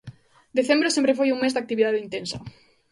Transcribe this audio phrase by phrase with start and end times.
[0.57, 2.37] Decembro sempre foi un mes de actividade intensa.